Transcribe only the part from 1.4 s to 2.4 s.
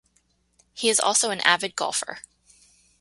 avid golfer.